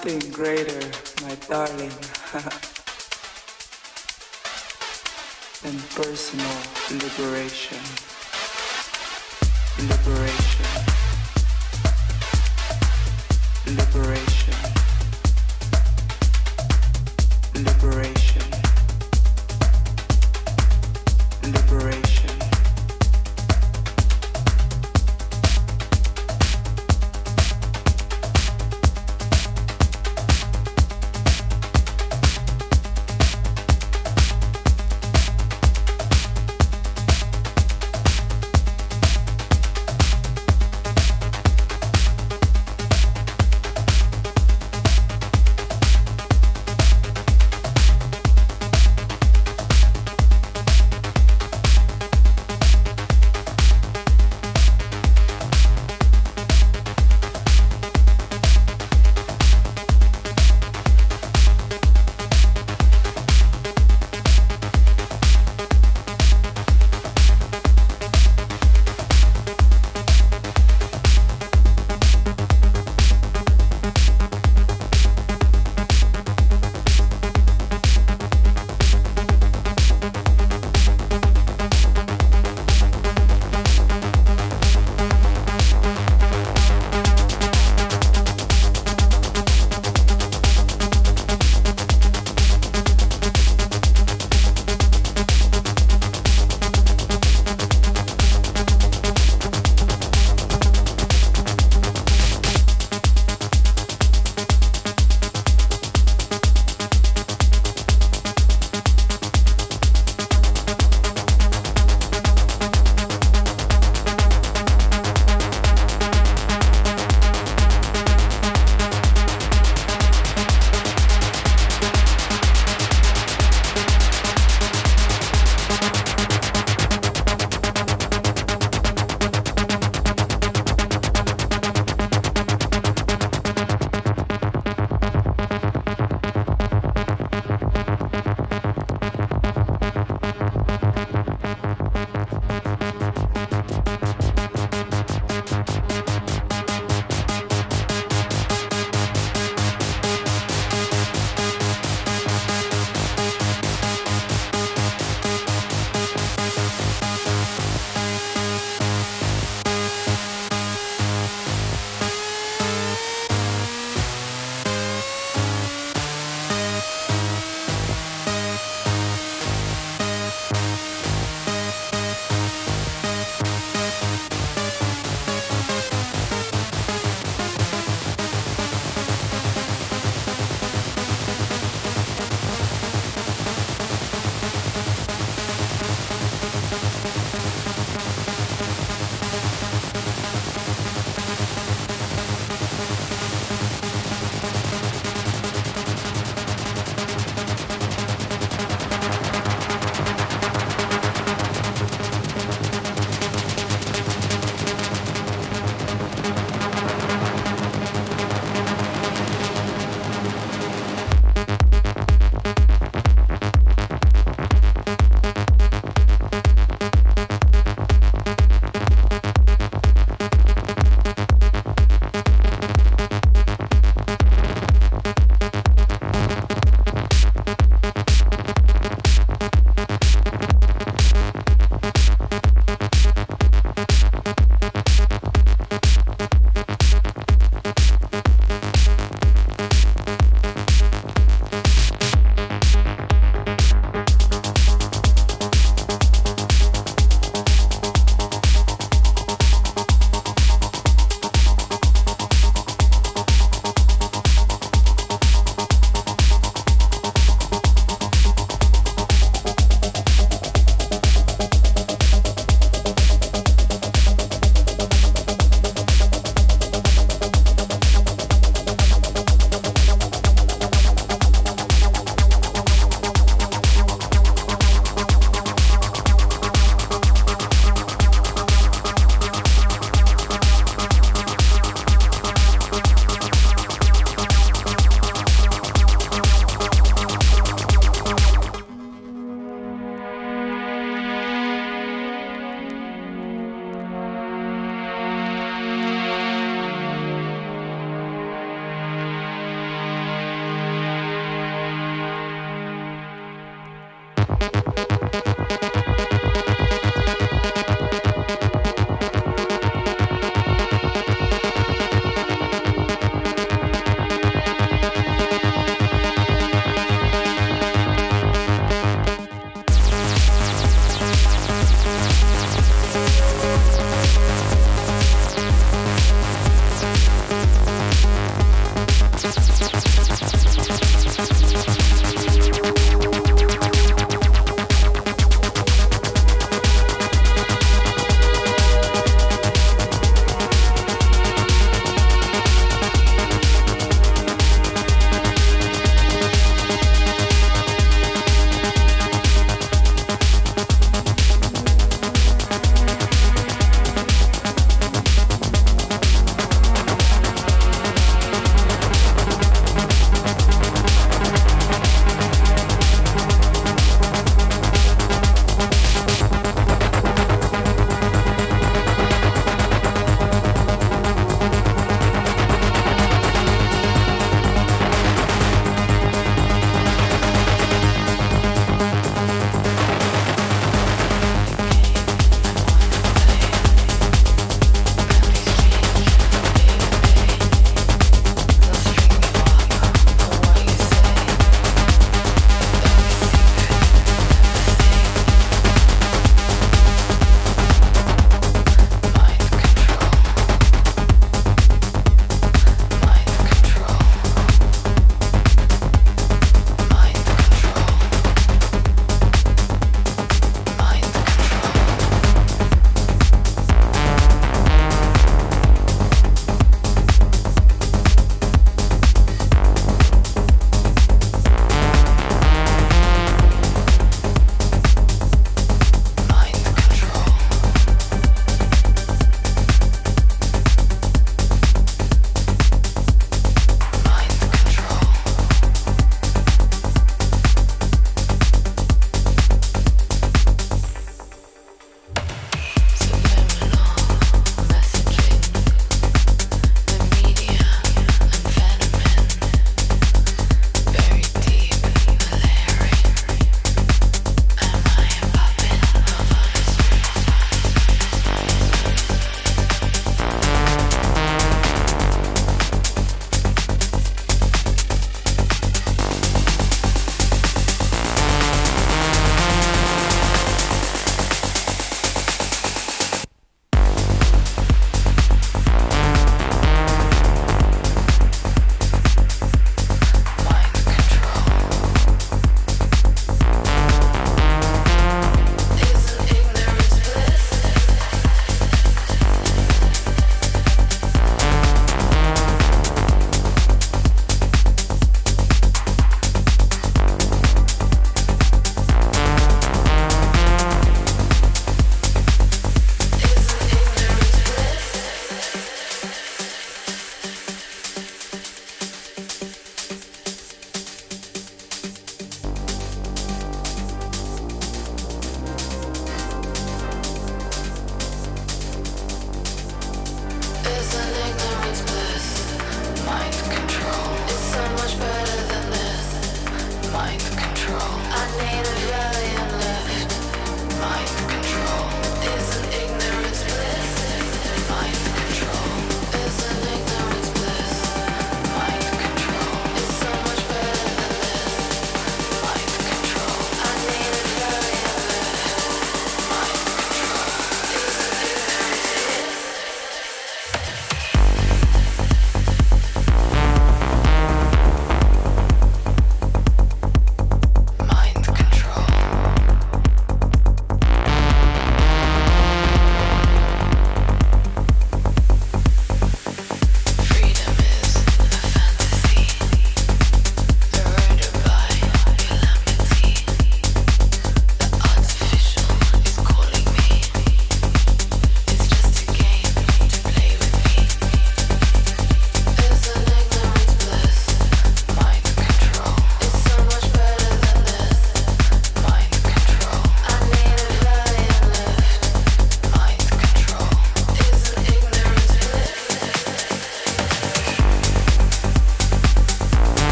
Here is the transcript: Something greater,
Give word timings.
Something 0.00 0.30
greater, 0.30 0.77